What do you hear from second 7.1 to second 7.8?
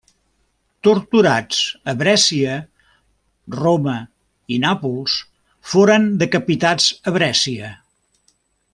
a Brescia.